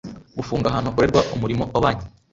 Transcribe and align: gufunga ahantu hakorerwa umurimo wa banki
gufunga 0.37 0.65
ahantu 0.67 0.87
hakorerwa 0.89 1.21
umurimo 1.35 1.63
wa 1.73 1.83
banki 1.83 2.07